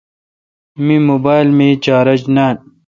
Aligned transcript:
می 0.85 0.95
موبایل 1.07 1.47
مے 1.57 1.67
چارج 1.85 2.19
نان۔ 2.35 2.55